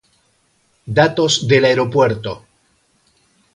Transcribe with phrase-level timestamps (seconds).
[0.99, 2.47] Datos del aeropuerto.